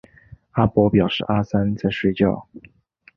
[0.53, 2.47] 阿伯表示阿三在睡觉